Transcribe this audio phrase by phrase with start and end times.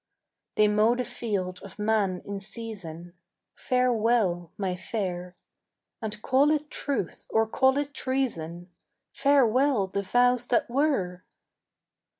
[0.55, 3.13] "They mow the field of man in season:
[3.53, 5.35] Farewell, my fair,
[6.01, 8.71] And, call it truth or call it treason,
[9.13, 11.23] Farewell the vows that were."